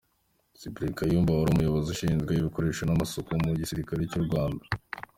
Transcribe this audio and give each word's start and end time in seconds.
Cyprien 0.59 0.93
Kayumba 0.97 1.37
wari 1.37 1.49
Umuyobozi 1.53 1.87
ushinzwe 1.91 2.31
ibikoresho 2.35 2.81
n’amasoko 2.85 3.29
mu 3.43 3.49
gisirikare 3.61 4.01
cy’u 4.11 4.23
Rwanda. 4.27 4.63